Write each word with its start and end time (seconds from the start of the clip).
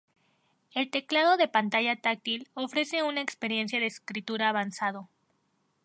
El 0.73 0.89
teclado 0.89 1.37
de 1.37 1.47
pantalla 1.47 1.95
táctil 1.95 2.47
ofrece 2.55 3.03
una 3.03 3.21
experiencia 3.21 3.79
de 3.79 3.85
escritura 3.85 4.49
avanzado. 4.49 5.09